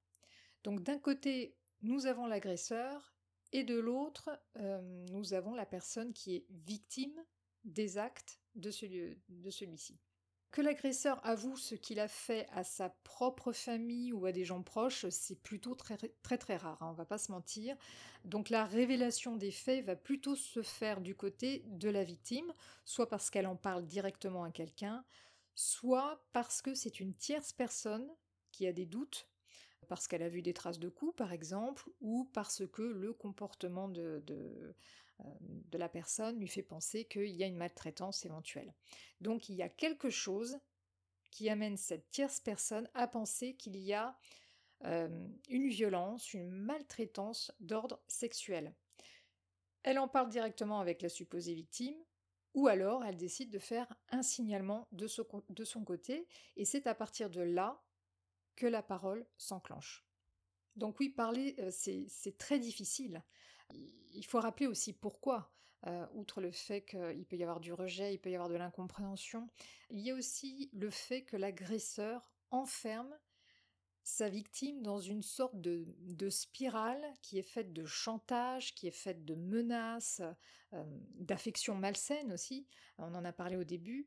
Donc 0.64 0.82
d'un 0.82 0.98
côté, 0.98 1.56
nous 1.82 2.06
avons 2.06 2.26
l'agresseur 2.26 3.14
et 3.52 3.64
de 3.64 3.78
l'autre, 3.78 4.30
euh, 4.56 4.80
nous 5.10 5.34
avons 5.34 5.54
la 5.54 5.66
personne 5.66 6.12
qui 6.12 6.36
est 6.36 6.46
victime 6.50 7.24
des 7.64 7.98
actes 7.98 8.40
de, 8.54 8.70
de 9.28 9.50
celui-ci. 9.50 9.98
Que 10.50 10.62
l'agresseur 10.62 11.24
avoue 11.24 11.56
ce 11.56 11.76
qu'il 11.76 12.00
a 12.00 12.08
fait 12.08 12.48
à 12.52 12.64
sa 12.64 12.88
propre 12.88 13.52
famille 13.52 14.12
ou 14.12 14.26
à 14.26 14.32
des 14.32 14.44
gens 14.44 14.62
proches, 14.62 15.08
c'est 15.08 15.40
plutôt 15.40 15.76
très 15.76 15.96
très, 15.96 16.56
rare, 16.56 16.82
hein, 16.82 16.88
on 16.90 16.94
va 16.94 17.04
pas 17.04 17.18
se 17.18 17.30
mentir. 17.30 17.76
Donc 18.24 18.50
la 18.50 18.64
révélation 18.64 19.36
des 19.36 19.52
faits 19.52 19.84
va 19.84 19.94
plutôt 19.94 20.34
se 20.34 20.62
faire 20.62 21.00
du 21.02 21.14
côté 21.14 21.62
de 21.66 21.88
la 21.88 22.02
victime, 22.02 22.52
soit 22.84 23.08
parce 23.08 23.30
qu'elle 23.30 23.46
en 23.46 23.54
parle 23.54 23.86
directement 23.86 24.42
à 24.42 24.50
quelqu'un, 24.50 25.04
soit 25.54 26.26
parce 26.32 26.62
que 26.62 26.74
c'est 26.74 26.98
une 26.98 27.14
tierce 27.14 27.52
personne 27.52 28.08
qui 28.50 28.66
a 28.66 28.72
des 28.72 28.86
doutes, 28.86 29.28
parce 29.86 30.08
qu'elle 30.08 30.22
a 30.22 30.28
vu 30.28 30.42
des 30.42 30.52
traces 30.52 30.80
de 30.80 30.88
coups 30.88 31.14
par 31.14 31.32
exemple, 31.32 31.88
ou 32.00 32.28
parce 32.32 32.66
que 32.66 32.82
le 32.82 33.12
comportement 33.12 33.88
de, 33.88 34.74
de 35.40 35.78
la 35.78 35.88
personne 35.88 36.38
lui 36.38 36.48
fait 36.48 36.62
penser 36.62 37.04
qu'il 37.04 37.28
y 37.28 37.42
a 37.42 37.46
une 37.46 37.56
maltraitance 37.56 38.24
éventuelle. 38.24 38.74
Donc 39.20 39.48
il 39.48 39.54
y 39.56 39.62
a 39.62 39.68
quelque 39.68 40.10
chose 40.10 40.58
qui 41.30 41.48
amène 41.48 41.76
cette 41.76 42.10
tierce 42.10 42.40
personne 42.40 42.88
à 42.94 43.06
penser 43.06 43.54
qu'il 43.54 43.76
y 43.76 43.92
a 43.92 44.18
euh, 44.84 45.28
une 45.48 45.68
violence, 45.68 46.32
une 46.32 46.50
maltraitance 46.50 47.52
d'ordre 47.60 48.02
sexuel. 48.08 48.74
Elle 49.82 49.98
en 49.98 50.08
parle 50.08 50.30
directement 50.30 50.80
avec 50.80 51.02
la 51.02 51.08
supposée 51.08 51.54
victime, 51.54 51.96
ou 52.54 52.66
alors 52.66 53.04
elle 53.04 53.16
décide 53.16 53.50
de 53.50 53.58
faire 53.58 53.86
un 54.08 54.22
signalement 54.22 54.88
de, 54.92 55.06
son 55.06 55.84
côté, 55.84 56.26
et 56.56 56.64
c'est 56.64 56.86
à 56.86 56.94
partir 56.94 57.30
de 57.30 57.40
là 57.40 57.82
que 58.56 58.66
la 58.66 58.82
parole 58.82 59.26
s'enclenche. 59.36 60.04
Donc 60.76 60.98
oui, 60.98 61.08
parler, 61.10 61.54
euh, 61.58 61.70
c'est 61.70 62.38
très 62.38 62.58
difficile. 62.58 63.22
Il 64.12 64.24
faut 64.24 64.40
rappeler 64.40 64.66
aussi 64.66 64.92
pourquoi. 64.92 65.52
Euh, 65.86 66.06
outre 66.12 66.42
le 66.42 66.50
fait 66.50 66.82
qu'il 66.82 67.24
peut 67.24 67.36
y 67.36 67.42
avoir 67.42 67.58
du 67.58 67.72
rejet, 67.72 68.12
il 68.12 68.18
peut 68.18 68.30
y 68.30 68.34
avoir 68.34 68.50
de 68.50 68.56
l'incompréhension, 68.56 69.48
il 69.88 70.00
y 70.00 70.10
a 70.10 70.14
aussi 70.14 70.68
le 70.74 70.90
fait 70.90 71.22
que 71.22 71.38
l'agresseur 71.38 72.30
enferme 72.50 73.16
sa 74.02 74.28
victime 74.28 74.82
dans 74.82 75.00
une 75.00 75.22
sorte 75.22 75.58
de, 75.58 75.86
spirale 76.28 77.02
qui 77.22 77.38
est 77.38 77.42
faite 77.42 77.72
de 77.72 77.86
chantage, 77.86 78.74
qui 78.74 78.88
est 78.88 78.92
faite 78.92 79.24
de 79.24 79.34
menaces, 79.34 80.20
euh, 80.74 80.84
d'affection 81.14 81.74
malsaine 81.74 82.32
aussi, 82.32 82.66
on 82.98 83.14
en 83.14 83.24
a 83.24 83.32
parlé 83.32 83.56
au 83.56 83.64
début, 83.64 84.06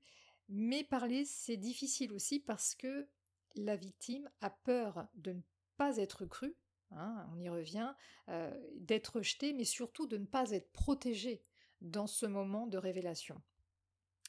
mais 0.49 0.83
parler 0.83 1.25
c'est 1.25 1.57
difficile 1.57 2.13
aussi 2.13 2.39
parce 2.39 2.75
que 2.75 3.07
la 3.55 3.75
victime 3.75 4.29
a 4.41 4.49
peur 4.49 5.07
de 5.15 5.33
ne 5.33 5.41
pas 5.77 5.97
être 5.97 6.25
crue, 6.25 6.55
hein, 6.97 7.27
on 7.33 7.39
y 7.39 7.49
revient, 7.49 7.93
euh, 8.29 8.51
d'être 8.75 9.17
rejetée, 9.17 9.53
mais 9.53 9.65
surtout 9.65 10.07
de 10.07 10.17
ne 10.17 10.25
pas 10.25 10.51
être 10.51 10.71
protégée 10.71 11.43
dans 11.81 12.07
ce 12.07 12.25
moment 12.25 12.67
de 12.67 12.77
révélation. 12.77 13.41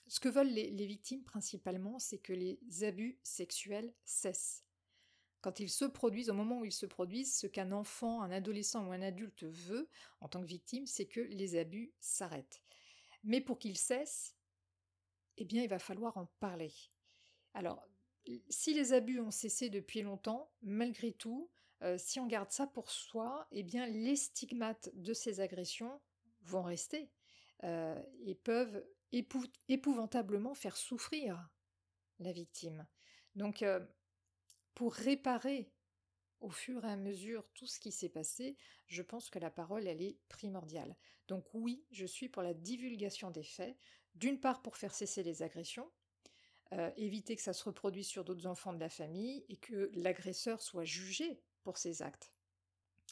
Ce 0.07 0.21
que 0.21 0.29
veulent 0.29 0.49
les 0.49 0.87
victimes 0.87 1.25
principalement, 1.25 1.99
c'est 1.99 2.19
que 2.19 2.33
les 2.33 2.59
abus 2.83 3.19
sexuels 3.23 3.95
cessent 4.05 4.65
quand 5.45 5.61
ils 5.61 5.69
se 5.69 5.85
produisent, 5.85 6.31
au 6.31 6.35
moment 6.35 6.61
où 6.61 6.65
ils 6.65 6.73
se 6.73 6.87
produisent, 6.87 7.37
ce 7.37 7.47
qu'un 7.47 7.71
enfant, 7.71 8.23
un 8.23 8.31
adolescent 8.31 8.87
ou 8.87 8.93
un 8.93 9.03
adulte 9.03 9.45
veut 9.45 9.91
en 10.23 10.29
tant 10.29 10.41
que 10.41 10.47
victime, 10.47 10.87
c'est 10.87 11.05
que 11.05 11.21
les 11.21 11.57
abus 11.59 11.93
s'arrêtent. 12.01 12.63
Mais 13.25 13.43
pour 13.43 13.59
qu'ils 13.59 13.77
cessent, 13.77 14.39
eh 15.37 15.45
bien, 15.45 15.63
il 15.63 15.69
va 15.69 15.79
falloir 15.79 16.17
en 16.17 16.33
parler. 16.41 16.73
Alors, 17.53 17.87
si 18.49 18.73
les 18.73 18.95
abus 18.95 19.21
ont 19.21 19.31
cessé 19.31 19.69
depuis 19.69 20.01
longtemps, 20.01 20.51
malgré 20.63 21.13
tout, 21.13 21.51
si 21.97 22.21
on 22.21 22.27
garde 22.27 22.51
ça 22.51 22.67
pour 22.67 22.91
soi, 22.91 23.47
eh 23.53 23.63
bien, 23.63 23.87
les 23.87 24.17
stigmates 24.17 24.91
de 24.95 25.13
ces 25.13 25.41
agressions 25.41 26.01
vont 26.43 26.63
rester 26.63 27.11
et 27.63 28.35
peuvent 28.35 28.85
épouvantablement 29.69 30.55
faire 30.55 30.77
souffrir 30.77 31.49
la 32.19 32.33
victime. 32.33 32.87
Donc, 33.35 33.65
pour 34.75 34.95
réparer 34.95 35.71
au 36.41 36.51
fur 36.51 36.85
et 36.85 36.91
à 36.91 36.97
mesure 36.97 37.49
tout 37.55 37.67
ce 37.67 37.81
qui 37.81 37.93
s'est 37.93 38.09
passé, 38.09 38.57
je 38.87 39.03
pense 39.03 39.31
que 39.31 39.39
la 39.39 39.51
parole, 39.51 39.87
elle 39.87 40.03
est 40.03 40.19
primordiale. 40.29 40.97
Donc 41.27 41.47
oui, 41.55 41.87
je 41.91 42.05
suis 42.05 42.29
pour 42.29 42.43
la 42.43 42.53
divulgation 42.53 43.31
des 43.31 43.45
faits, 43.45 43.77
d'une 44.15 44.39
part 44.39 44.61
pour 44.61 44.77
faire 44.77 44.95
cesser 44.95 45.23
les 45.23 45.43
agressions, 45.43 45.91
éviter 46.97 47.37
que 47.37 47.43
ça 47.43 47.53
se 47.53 47.65
reproduise 47.65 48.09
sur 48.09 48.25
d'autres 48.25 48.47
enfants 48.47 48.73
de 48.73 48.81
la 48.81 48.91
famille 48.91 49.45
et 49.49 49.57
que 49.57 49.91
l'agresseur 49.95 50.61
soit 50.61 50.85
jugé 50.85 51.41
pour 51.65 51.79
ses 51.79 52.03
actes. 52.03 52.33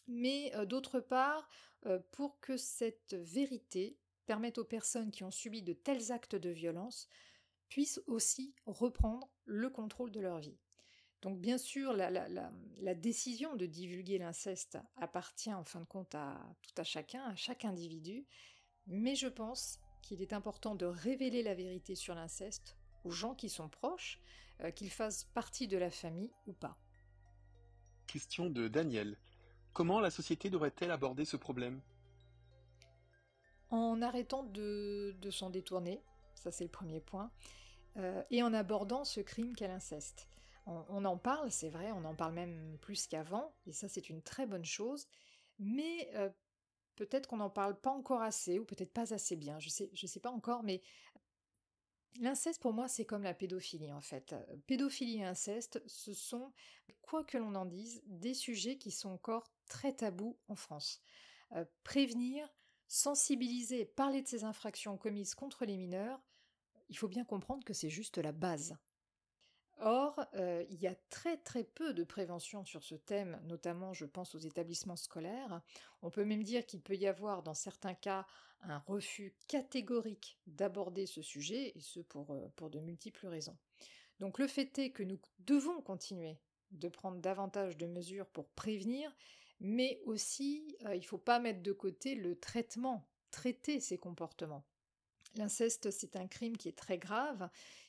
Mais 0.07 0.55
euh, 0.55 0.65
d'autre 0.65 1.01
part, 1.01 1.49
euh, 1.87 1.99
pour 2.13 2.39
que 2.41 2.57
cette 2.57 3.15
vérité 3.15 3.99
permette 4.27 4.59
aux 4.59 4.65
personnes 4.65 5.11
qui 5.11 5.25
ont 5.25 5.31
subi 5.31 5.63
de 5.63 5.73
tels 5.73 6.13
actes 6.13 6.37
de 6.37 6.51
violence 6.51 7.09
puissent 7.69 8.03
aussi 8.07 8.55
reprendre 8.67 9.29
le 9.45 9.71
contrôle 9.71 10.13
de 10.13 10.21
leur 10.21 10.39
vie. 10.39 10.59
Donc 11.23 11.41
bien 11.41 11.57
sûr, 11.57 11.93
la, 11.93 12.95
décision 12.95 13.55
de 13.55 13.67
divulguer 13.67 14.19
l'inceste 14.19 14.79
appartient 14.97 15.55
en 15.55 15.65
fin 15.65 15.81
de 15.81 15.87
compte 15.87 16.15
à 16.15 16.39
tout 16.63 16.75
à 16.77 16.85
chacun, 16.85 17.23
à 17.25 17.37
chaque 17.37 17.65
individu, 17.65 18.27
mais 18.87 19.15
je 19.15 19.29
pense 19.29 19.79
qu'il 20.03 20.21
est 20.21 20.33
important 20.33 20.75
de 20.75 20.85
révéler 20.85 21.45
la 21.45 21.55
vérité 21.55 21.95
sur 21.95 22.17
l'inceste 22.17 22.77
aux 23.05 23.13
gens 23.13 23.37
qui 23.37 23.49
sont 23.49 23.69
proches, 23.69 24.21
euh, 24.61 24.73
qu'ils 24.73 24.91
fassent 24.91 25.25
partie 25.33 25.69
de 25.69 25.79
la 25.79 25.91
famille 25.91 26.33
ou 26.47 26.53
pas. 26.53 26.77
Question 28.13 28.51
de 28.51 28.69
Daniel. 28.69 29.17
Comment 29.73 29.99
la 29.99 30.11
société 30.11 30.51
devrait-elle 30.51 30.91
aborder 30.91 31.25
ce 31.25 31.39
problème? 31.39 31.81
En 33.71 34.03
arrêtant 34.03 34.43
de, 34.43 35.17
s'en 35.31 35.49
détourner, 35.49 36.03
ça 36.35 36.53
c'est 36.53 36.65
le 36.65 36.71
premier 36.71 37.01
point, 37.01 37.31
euh, 37.97 38.23
et 38.31 38.43
en 38.43 38.53
abordant 38.53 39.05
ce 39.05 39.21
crime 39.21 39.57
qu'est 39.57 39.67
l'inceste. 39.67 40.29
On, 40.67 41.07
en 41.07 41.17
parle, 41.17 41.51
c'est 41.51 41.71
vrai, 41.71 41.91
on 41.91 42.05
en 42.05 42.15
parle 42.15 42.35
même 42.35 42.77
plus 42.83 43.07
qu'avant, 43.07 43.55
et 43.67 43.73
ça 43.73 43.89
c'est 43.89 44.11
une 44.11 44.21
très 44.21 44.45
bonne 44.45 44.67
chose, 44.67 45.09
mais 45.59 46.11
euh, 46.15 46.29
peut-être 46.97 47.27
qu'on 47.27 47.39
n'en 47.39 47.49
parle 47.49 47.81
pas 47.81 47.93
encore 47.93 48.21
assez, 48.21 48.59
ou 48.59 48.67
peut-être 48.67 48.93
pas 48.93 49.15
assez 49.15 49.37
bien, 49.37 49.59
je 49.59 49.71
sais, 49.71 49.89
je 49.95 50.07
sais 50.07 50.21
pas 50.21 50.31
encore, 50.31 50.65
mais 50.65 50.83
L'inceste 52.21 52.61
pour 52.61 52.73
moi 52.73 52.89
c'est 52.89 53.05
comme 53.05 53.23
la 53.23 53.35
pédophilie 53.35 53.93
en 53.93 54.01
fait. 54.01 54.35
Pédophilie 54.67 55.19
et 55.19 55.25
inceste, 55.25 55.83
ce 55.87 56.13
sont, 56.13 56.53
quoi 57.01 57.25
que 57.25 57.39
l'on 57.39 57.55
en 57.55 57.65
dise, 57.65 58.03
des 58.07 58.35
sujets 58.35 58.77
qui 58.77 58.91
sont 58.91 59.11
encore 59.11 59.45
très 59.67 59.93
tabous 59.93 60.37
en 60.49 60.55
France. 60.55 61.01
Euh, 61.53 61.65
prévenir, 61.85 62.49
sensibiliser, 62.87 63.85
parler 63.85 64.23
de 64.23 64.29
ces 64.29 64.45
infractions 64.45 64.97
commises 64.97 65.35
contre 65.35 65.65
les 65.65 65.77
mineurs, 65.77 66.21
il 66.89 66.99
faut 66.99 67.09
bien 67.09 67.25
comprendre 67.25 67.65
que 67.65 67.73
c'est 67.73 67.91
juste 67.91 68.19
la 68.19 68.33
base. 68.33 68.77
Or, 69.85 70.25
euh, 70.35 70.65
il 70.71 70.81
y 70.81 70.87
a 70.87 70.95
très 71.11 71.37
très 71.39 71.65
peu 71.65 71.93
de 71.93 72.05
prévention 72.05 72.65
sur 72.65 72.85
ce 72.85 72.95
thème, 72.95 73.41
notamment 73.47 73.93
je 73.93 74.05
pense 74.05 74.37
aux 74.37 74.39
établissements 74.39 74.95
scolaires. 74.95 75.61
On 76.03 76.11
peut 76.11 76.25
même 76.25 76.45
dire 76.45 76.65
qu'il 76.65 76.81
peut 76.81 76.95
y 76.95 77.09
avoir 77.09 77.43
dans 77.43 77.55
certains 77.55 77.95
cas 77.95 78.25
un 78.61 78.79
refus 78.87 79.35
catégorique 79.49 80.39
d'aborder 80.47 81.07
ce 81.07 81.21
sujet, 81.21 81.73
et 81.77 81.81
ce 81.81 81.99
pour, 81.99 82.31
euh, 82.31 82.69
de 82.69 82.79
multiples 82.79 83.27
raisons. 83.27 83.59
Donc 84.21 84.39
le 84.39 84.47
fait 84.47 84.79
est 84.79 84.91
que 84.91 85.03
nous 85.03 85.19
devons 85.41 85.83
continuer 85.83 86.39
de 86.71 86.89
prendre 86.89 87.19
davantage 87.19 87.77
de 87.77 87.87
mesures 87.87 88.29
pour 88.29 88.51
prévenir, 88.51 89.13
mais 89.59 90.01
aussi 90.05 90.77
euh, 90.87 90.95
il 90.95 91.01
ne 91.01 91.07
faut 91.07 91.19
pas 91.19 91.41
mettre 91.41 91.61
de 91.61 91.73
côté 91.73 92.15
le 92.15 92.39
traitement, 92.39 93.09
traiter 93.33 93.81
ces 93.81 93.99
comportements. 93.99 94.65
L'inceste, 95.37 95.91
c'est 95.91 96.17
un 96.17 96.27
crime 96.27 96.57
qui 96.57 96.69
est 96.69 96.77
très 96.77 96.99
grave, 96.99 97.49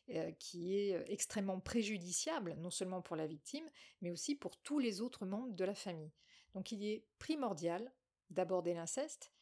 euh, 0.10 0.32
qui 0.34 0.78
est 0.78 0.96
euh, 0.96 1.04
extrêmement 1.08 1.60
préjudiciable, 1.60 2.56
non 2.60 2.70
seulement 2.70 3.02
pour 3.02 3.16
la 3.16 3.28
victime, 3.28 3.70
mais 4.02 4.12
aussi 4.12 4.36
pour 4.36 4.58
tous 4.58 4.80
les 4.80 5.02
autres 5.02 5.26
membres 5.26 5.54
de 5.54 5.66
la 5.66 5.76
famille. 5.76 6.12
Donc 6.54 6.72
il 6.72 6.86
est 6.86 7.06
primordial 7.20 7.92
d'aborder 8.30 8.74
l'inceste, 8.74 9.34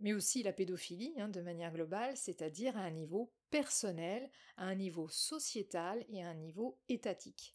mais 0.00 0.12
aussi 0.12 0.42
la 0.42 0.52
pédophilie, 0.52 1.14
hein, 1.18 1.28
de 1.28 1.40
manière 1.40 1.72
globale, 1.72 2.16
c'est-à-dire 2.16 2.76
à 2.76 2.80
un 2.80 2.90
niveau 2.90 3.32
personnel, 3.50 4.28
à 4.56 4.64
un 4.64 4.74
niveau 4.74 5.08
sociétal 5.08 6.04
et 6.08 6.22
à 6.22 6.28
un 6.28 6.34
niveau 6.34 6.80
étatique. 6.88 7.54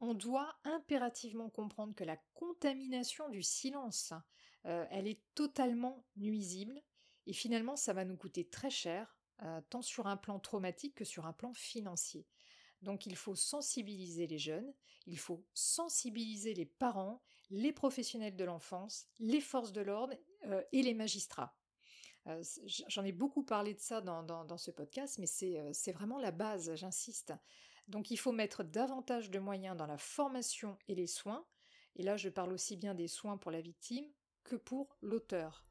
On 0.00 0.14
doit 0.14 0.54
impérativement 0.64 1.50
comprendre 1.50 1.94
que 1.94 2.04
la 2.04 2.16
contamination 2.34 3.28
du 3.28 3.42
silence, 3.42 4.12
euh, 4.66 4.86
elle 4.90 5.06
est 5.06 5.20
totalement 5.34 6.04
nuisible 6.16 6.80
et 7.26 7.32
finalement 7.32 7.76
ça 7.76 7.92
va 7.92 8.04
nous 8.04 8.16
coûter 8.16 8.48
très 8.48 8.70
cher, 8.70 9.16
euh, 9.42 9.60
tant 9.70 9.82
sur 9.82 10.06
un 10.06 10.16
plan 10.16 10.38
traumatique 10.38 10.94
que 10.94 11.04
sur 11.04 11.26
un 11.26 11.32
plan 11.32 11.52
financier. 11.54 12.26
Donc 12.82 13.06
il 13.06 13.16
faut 13.16 13.34
sensibiliser 13.34 14.26
les 14.26 14.38
jeunes, 14.38 14.72
il 15.06 15.18
faut 15.18 15.44
sensibiliser 15.54 16.54
les 16.54 16.66
parents, 16.66 17.22
les 17.50 17.72
professionnels 17.72 18.36
de 18.36 18.44
l'enfance, 18.44 19.06
les 19.18 19.40
forces 19.40 19.72
de 19.72 19.80
l'ordre 19.80 20.14
euh, 20.46 20.62
et 20.72 20.82
les 20.82 20.94
magistrats. 20.94 21.56
Euh, 22.28 22.42
j'en 22.88 23.04
ai 23.04 23.12
beaucoup 23.12 23.42
parlé 23.42 23.74
de 23.74 23.80
ça 23.80 24.00
dans, 24.00 24.58
ce 24.58 24.70
podcast, 24.70 25.18
mais 25.18 25.26
c'est 25.26 25.92
vraiment 25.92 26.18
la 26.18 26.30
base, 26.30 26.74
j'insiste. 26.74 27.32
Donc 27.88 28.10
il 28.10 28.16
faut 28.16 28.32
mettre 28.32 28.62
davantage 28.62 29.30
de 29.30 29.38
moyens 29.40 29.76
dans 29.76 29.86
la 29.86 29.98
formation 29.98 30.78
et 30.86 30.94
les 30.94 31.08
soins, 31.08 31.44
et 31.96 32.02
là 32.02 32.16
je 32.16 32.28
parle 32.28 32.52
aussi 32.52 32.76
bien 32.76 32.94
des 32.94 33.08
soins 33.08 33.38
pour 33.38 33.50
la 33.50 33.60
victime 33.60 34.06
que 34.44 34.54
pour 34.54 34.96
l'auteur. 35.02 35.64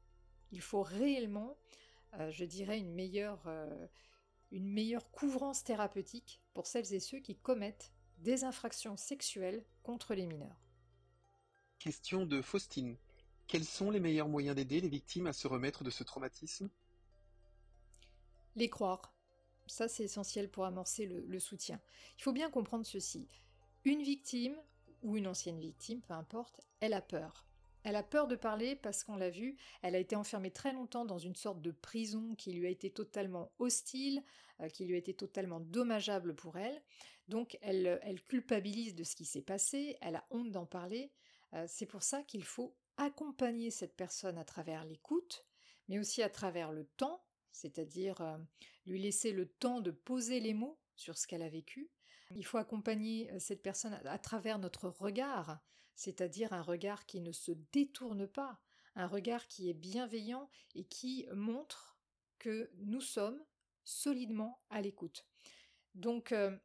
Il 0.50 0.60
faut 0.60 0.82
réellement, 0.82 1.56
je 2.30 2.44
dirais, 2.44 2.78
une 2.78 2.92
meilleure 2.92 3.48
une 4.52 4.70
meilleure 4.70 5.10
couvrance 5.10 5.64
thérapeutique 5.64 6.40
pour 6.52 6.66
celles 6.66 6.92
et 6.92 7.00
ceux 7.00 7.18
qui 7.18 7.36
commettent 7.36 7.92
des 8.18 8.44
infractions 8.44 8.96
sexuelles 8.96 9.64
contre 9.82 10.14
les 10.14 10.26
mineurs. 10.26 10.60
Question 11.78 12.26
de 12.26 12.42
Faustine. 12.42 12.96
Quels 13.48 13.64
sont 13.64 13.90
les 13.90 13.98
meilleurs 13.98 14.28
moyens 14.28 14.54
d'aider 14.54 14.80
les 14.80 14.88
victimes 14.88 15.26
à 15.26 15.32
se 15.32 15.48
remettre 15.48 15.82
de 15.82 15.90
ce 15.90 16.04
traumatisme? 16.04 16.70
Les 18.54 18.68
croire. 18.68 19.14
Ça, 19.66 19.88
c'est 19.88 20.04
essentiel 20.04 20.50
pour 20.50 20.66
amorcer 20.66 21.06
le, 21.06 21.24
le, 21.26 21.38
soutien. 21.40 21.80
Il 22.18 22.22
faut 22.22 22.32
bien 22.32 22.50
comprendre 22.50 22.84
ceci. 22.84 23.28
Une 23.84 24.02
victime, 24.02 24.56
ou 25.02 25.16
une 25.16 25.26
ancienne 25.26 25.58
victime, 25.58 26.02
peu 26.02 26.14
importe, 26.14 26.60
elle 26.80 26.92
a 26.92 27.00
peur. 27.00 27.46
Elle 27.84 27.96
a 27.96 28.02
peur 28.02 28.28
de 28.28 28.36
parler 28.36 28.76
parce 28.76 29.02
qu'on 29.02 29.16
l'a 29.16 29.30
vu, 29.30 29.56
elle 29.82 29.94
a 29.94 29.98
été 29.98 30.14
enfermée 30.14 30.50
très 30.50 30.72
longtemps 30.72 31.04
dans 31.04 31.18
une 31.18 31.34
sorte 31.34 31.60
de 31.60 31.72
prison 31.72 32.34
qui 32.36 32.52
lui 32.52 32.66
a 32.66 32.70
été 32.70 32.90
totalement 32.90 33.52
hostile, 33.58 34.22
euh, 34.60 34.68
qui 34.68 34.84
lui 34.84 34.94
a 34.94 34.98
été 34.98 35.14
totalement 35.14 35.60
dommageable 35.60 36.34
pour 36.34 36.58
elle. 36.58 36.82
Donc 37.28 37.58
elle, 37.60 38.22
culpabilise 38.28 38.94
de 38.94 39.04
ce 39.04 39.16
qui 39.16 39.24
s'est 39.24 39.42
passé, 39.42 39.96
elle 40.00 40.16
a 40.16 40.26
honte 40.30 40.50
d'en 40.50 40.66
parler. 40.66 41.12
Euh, 41.54 41.64
c'est 41.68 41.86
pour 41.86 42.02
ça 42.02 42.22
qu'il 42.22 42.44
faut 42.44 42.76
accompagner 42.96 43.70
cette 43.70 43.96
personne 43.96 44.38
à 44.38 44.44
travers 44.44 44.84
l'écoute, 44.84 45.44
mais 45.88 45.98
aussi 45.98 46.22
à 46.22 46.28
travers 46.28 46.72
le 46.72 46.84
temps, 46.84 47.24
c'est-à-dire 47.50 48.20
euh, 48.20 48.38
lui 48.86 49.00
laisser 49.00 49.32
le 49.32 49.46
temps 49.46 49.80
de 49.80 49.90
poser 49.90 50.40
les 50.40 50.54
mots 50.54 50.78
sur 50.94 51.18
ce 51.18 51.26
qu'elle 51.26 51.42
a 51.42 51.48
vécu. 51.48 51.90
Il 52.34 52.44
faut 52.44 52.58
accompagner 52.58 53.30
cette 53.38 53.62
personne 53.62 53.92
à 53.92 54.18
travers 54.18 54.58
notre 54.58 54.88
regard, 54.88 55.60
c'est-à-dire 55.94 56.52
un 56.52 56.62
regard 56.62 57.06
qui 57.06 57.20
ne 57.20 57.32
se 57.32 57.52
détourne 57.72 58.26
pas, 58.26 58.60
un 58.94 59.06
regard 59.06 59.48
qui 59.48 59.70
est 59.70 59.74
bienveillant 59.74 60.48
et 60.74 60.84
qui 60.84 61.26
montre 61.32 61.98
que 62.38 62.70
nous 62.78 63.00
sommes 63.00 63.42
solidement 63.84 64.60
à 64.70 64.80
l'écoute. 64.80 65.26
Donc, 65.94 66.32
euh, 66.32 66.56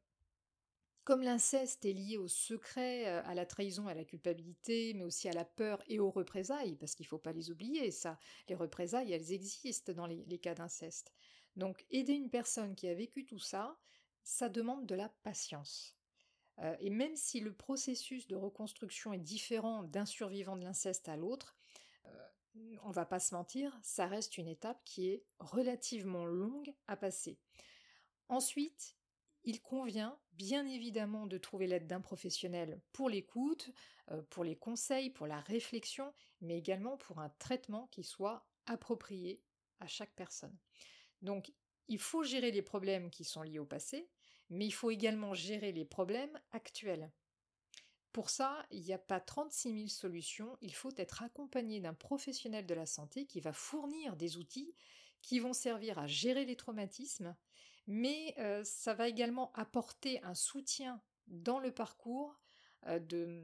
comme 1.04 1.22
l'inceste 1.22 1.86
est 1.86 1.94
lié 1.94 2.18
au 2.18 2.28
secret, 2.28 3.08
euh, 3.08 3.22
à 3.26 3.34
la 3.34 3.46
trahison, 3.46 3.88
à 3.88 3.94
la 3.94 4.04
culpabilité, 4.04 4.94
mais 4.94 5.04
aussi 5.04 5.30
à 5.30 5.34
la 5.34 5.46
peur 5.46 5.82
et 5.88 6.00
aux 6.00 6.12
représailles, 6.12 6.76
parce 6.76 6.96
qu'il 6.96 7.06
ne 7.06 7.10
faut 7.10 7.18
pas 7.18 7.32
les 7.32 7.50
oublier, 7.50 7.92
ça, 7.92 8.20
les 8.50 8.56
représailles, 8.56 9.14
elles 9.14 9.32
existent 9.32 9.94
dans 9.94 10.08
les 10.08 10.40
cas 10.40 10.54
d'inceste. 10.54 11.14
Donc, 11.56 11.86
aider 11.90 12.14
une 12.14 12.30
personne 12.30 12.76
qui 12.76 12.88
a 12.88 12.94
vécu 12.94 13.26
tout 13.26 13.40
ça, 13.40 13.80
ça 14.24 14.50
demande 14.50 14.86
de 14.86 14.96
la 14.96 15.10
patience. 15.24 15.97
Euh, 16.60 16.76
et 16.80 16.90
même 16.90 17.16
si 17.16 17.40
le 17.40 17.54
processus 17.54 18.28
de 18.28 18.36
reconstruction 18.36 19.14
est 19.14 19.20
différent 19.20 19.84
d'un 19.84 20.06
survivant 20.06 20.56
de 20.56 20.64
l'inceste 20.64 21.08
à 21.08 21.16
l'autre, 21.16 21.56
euh, 22.06 22.78
on 22.84 22.92
va 22.92 23.06
pas 23.06 23.20
se 23.20 23.36
mentir, 23.36 23.78
ça 23.84 24.08
reste 24.08 24.38
une 24.38 24.48
étape 24.48 24.82
qui 24.84 25.10
est 25.10 25.24
relativement 25.40 26.26
longue 26.26 26.74
à 26.88 26.98
passer. 26.98 27.38
Ensuite, 28.30 28.96
il 29.44 29.62
convient 29.62 30.20
bien 30.34 30.68
évidemment 30.68 31.26
de 31.26 31.38
trouver 31.38 31.68
l'aide 31.68 31.88
d'un 31.88 32.02
professionnel 32.02 32.82
pour 32.92 33.10
l'écoute, 33.10 33.72
euh, 34.12 34.22
pour 34.30 34.44
les 34.44 34.58
conseils, 34.58 35.10
pour 35.10 35.28
la 35.28 35.40
réflexion, 35.40 36.14
mais 36.42 36.58
également 36.58 36.98
pour 36.98 37.20
un 37.20 37.30
traitement 37.40 37.88
qui 37.88 38.04
soit 38.04 38.46
approprié 38.66 39.42
à 39.80 39.88
chaque 39.88 40.14
personne. 40.16 40.58
Donc, 41.22 41.54
il 41.88 42.00
faut 42.00 42.24
gérer 42.24 42.52
les 42.52 42.62
problèmes 42.62 43.10
qui 43.10 43.24
sont 43.24 43.42
liés 43.42 43.60
au 43.60 43.66
passé, 43.66 44.10
mais 44.50 44.66
il 44.66 44.72
faut 44.72 44.92
également 44.92 45.34
gérer 45.34 45.72
les 45.72 45.86
problèmes 45.86 46.40
actuels. 46.52 47.12
Pour 48.12 48.30
ça, 48.30 48.66
il 48.72 48.82
n'y 48.82 48.94
a 48.94 48.98
pas 48.98 49.20
36 49.20 49.74
000 49.74 49.88
solutions, 49.90 50.58
il 50.62 50.74
faut 50.74 50.94
être 50.98 51.22
accompagné 51.22 51.80
d'un 51.80 51.94
professionnel 51.94 52.66
de 52.66 52.74
la 52.74 52.86
santé 52.86 53.26
qui 53.26 53.42
va 53.42 53.54
fournir 53.54 54.16
des 54.16 54.38
outils 54.38 54.76
qui 55.22 55.40
vont 55.40 55.54
servir 55.54 56.00
à 56.00 56.08
gérer 56.08 56.46
les 56.46 56.56
traumatismes, 56.56 57.36
mais 57.86 58.34
euh, 58.40 58.64
ça 58.64 58.94
va 58.94 59.08
également 59.08 59.52
apporter 59.54 60.24
un 60.24 60.34
soutien 60.34 61.02
dans 61.28 61.60
le 61.60 61.72
parcours 61.72 62.40
euh, 62.88 63.00
de, 63.00 63.44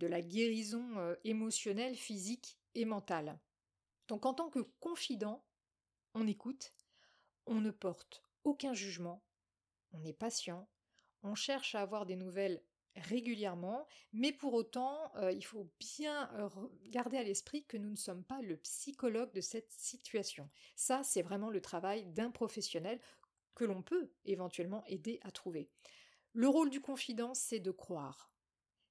la 0.00 0.22
guérison 0.22 0.98
euh, 0.98 1.14
émotionnelle, 1.24 1.96
physique 1.96 2.58
et 2.74 2.84
mentale. 2.84 3.38
Donc 4.08 4.24
en 4.24 4.34
tant 4.34 4.50
que 4.50 4.60
confident, 4.80 5.44
on 6.14 6.26
écoute, 6.26 6.72
on 7.46 7.60
ne 7.60 7.70
porte 7.70 8.22
aucun 8.44 8.72
jugement, 8.72 9.25
on 9.96 10.04
est 10.04 10.12
patient, 10.12 10.68
on 11.22 11.34
cherche 11.34 11.74
à 11.74 11.80
avoir 11.80 12.06
des 12.06 12.16
nouvelles 12.16 12.62
régulièrement, 12.96 13.86
mais 14.12 14.32
pour 14.32 14.54
autant, 14.54 15.14
euh, 15.16 15.30
il 15.32 15.44
faut 15.44 15.70
bien 15.78 16.30
euh, 16.34 16.48
garder 16.86 17.18
à 17.18 17.22
l'esprit 17.22 17.64
que 17.64 17.76
nous 17.76 17.90
ne 17.90 17.96
sommes 17.96 18.24
pas 18.24 18.40
le 18.40 18.56
psychologue 18.56 19.32
de 19.32 19.40
cette 19.40 19.70
situation. 19.70 20.48
Ça, 20.76 21.02
c'est 21.02 21.22
vraiment 21.22 21.50
le 21.50 21.60
travail 21.60 22.06
d'un 22.06 22.30
professionnel 22.30 23.00
que 23.54 23.64
l'on 23.64 23.82
peut 23.82 24.10
éventuellement 24.24 24.84
aider 24.86 25.18
à 25.22 25.30
trouver. 25.30 25.68
Le 26.32 26.48
rôle 26.48 26.70
du 26.70 26.80
confident, 26.80 27.34
c'est 27.34 27.60
de 27.60 27.70
croire, 27.70 28.34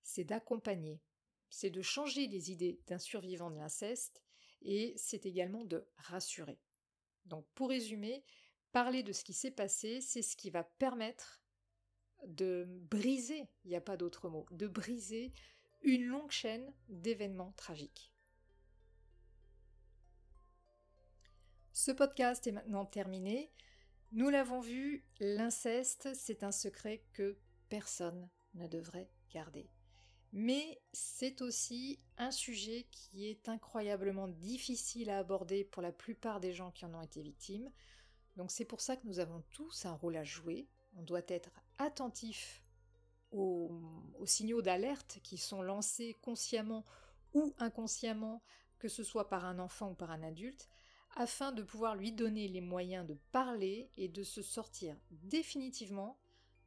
c'est 0.01 0.23
d'accompagner, 0.23 1.01
c'est 1.49 1.69
de 1.69 1.81
changer 1.81 2.27
les 2.27 2.51
idées 2.51 2.79
d'un 2.87 2.99
survivant 2.99 3.49
de 3.49 3.57
l'inceste, 3.57 4.23
et 4.61 4.93
c'est 4.97 5.25
également 5.25 5.63
de 5.63 5.87
rassurer. 5.97 6.59
Donc 7.25 7.45
pour 7.53 7.69
résumer, 7.69 8.23
parler 8.75 9.03
de 9.03 9.13
ce 9.13 9.23
qui 9.23 9.31
s'est 9.31 9.51
passé, 9.51 10.01
c'est 10.01 10.21
ce 10.21 10.35
qui 10.35 10.49
va 10.49 10.65
permettre 10.65 11.41
de 12.27 12.67
briser, 12.67 13.47
il 13.63 13.69
n'y 13.69 13.77
a 13.77 13.79
pas 13.79 13.95
d'autre 13.95 14.27
mot, 14.27 14.45
de 14.51 14.67
briser 14.67 15.31
une 15.81 16.03
longue 16.03 16.29
chaîne 16.29 16.73
d'événements 16.89 17.53
tragiques. 17.55 18.13
Ce 21.71 21.89
podcast 21.93 22.47
est 22.47 22.51
maintenant 22.51 22.85
terminé. 22.85 23.49
Nous 24.11 24.27
l'avons 24.27 24.59
vu, 24.59 25.05
l'inceste, 25.21 26.13
c'est 26.13 26.43
un 26.43 26.51
secret 26.51 27.05
que 27.13 27.37
personne 27.69 28.29
ne 28.55 28.67
devrait 28.67 29.09
garder. 29.31 29.69
Mais 30.33 30.81
c'est 30.91 31.41
aussi 31.41 32.01
un 32.17 32.31
sujet 32.31 32.89
qui 32.91 33.29
est 33.29 33.47
incroyablement 33.47 34.27
difficile 34.27 35.11
à 35.11 35.19
aborder 35.19 35.63
pour 35.63 35.81
la 35.81 35.93
plupart 35.93 36.41
des 36.41 36.51
gens 36.51 36.71
qui 36.71 36.83
en 36.83 36.93
ont 36.93 37.01
été 37.01 37.21
victimes. 37.21 37.71
Donc 38.35 38.51
c'est 38.51 38.65
pour 38.65 38.81
ça 38.81 38.97
que 38.97 39.07
nous 39.07 39.19
avons 39.19 39.43
tous 39.51 39.85
un 39.85 39.93
rôle 39.93 40.17
à 40.17 40.23
jouer. 40.23 40.67
On 40.97 41.03
doit 41.03 41.21
être 41.27 41.49
attentif 41.77 42.61
aux, 43.31 43.71
signaux 44.25 44.61
d'alerte 44.61 45.19
qui 45.23 45.37
sont 45.37 45.61
lancés 45.61 46.17
consciemment 46.21 46.85
ou 47.33 47.53
inconsciemment, 47.57 48.41
que 48.79 48.87
ce 48.87 49.03
soit 49.03 49.29
par 49.29 49.45
un 49.45 49.59
enfant 49.59 49.91
ou 49.91 49.93
par 49.93 50.11
un 50.11 50.23
adulte, 50.23 50.69
afin 51.15 51.51
de 51.51 51.63
pouvoir 51.63 51.95
lui 51.95 52.11
donner 52.11 52.47
les 52.47 52.61
moyens 52.61 53.05
de 53.05 53.17
parler 53.31 53.89
et 53.97 54.07
de 54.07 54.23
se 54.23 54.41
sortir 54.41 54.95
définitivement 55.11 56.17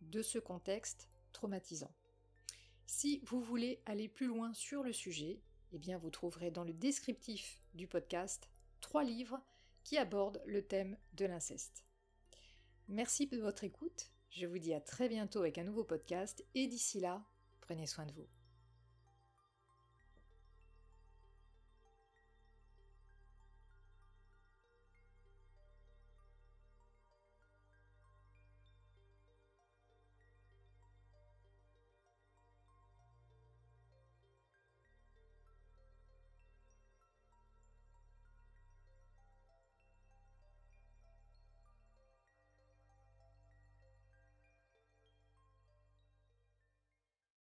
de 0.01 0.23
ce 0.23 0.39
contexte 0.39 1.09
traumatisant. 1.33 1.93
Si 2.87 3.21
vous 3.25 3.41
voulez 3.41 3.83
aller 3.85 4.09
plus 4.09 4.27
loin 4.27 4.55
sur 4.55 4.83
le 4.83 4.93
sujet, 4.93 5.43
eh 5.73 5.79
bien 5.79 5.99
vous 5.99 6.11
trouverez 6.11 6.51
dans 6.51 6.65
le 6.65 6.73
descriptif 6.73 7.61
du 7.75 7.87
podcast 7.87 8.49
trois 8.81 9.05
livres 9.05 9.41
qui 9.89 9.97
aborde 9.97 10.43
le 10.45 10.61
thème 10.61 10.99
de 11.15 11.25
l'inceste. 11.25 11.87
Merci 12.89 13.27
de 13.27 13.39
votre 13.39 13.65
écoute, 13.65 14.11
je 14.29 14.45
vous 14.45 14.59
dis 14.59 14.75
à 14.75 14.83
très 14.83 15.09
bientôt 15.09 15.39
avec 15.39 15.57
un 15.57 15.65
nouveau 15.65 15.83
podcast 15.83 16.45
et 16.55 16.67
d'ici 16.67 17.01
là, 17.01 17.25
prenez 17.63 17.87
soin 17.87 18.05
de 18.05 18.13
vous. 18.13 18.29